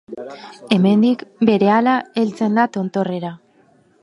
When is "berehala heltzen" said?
1.51-2.61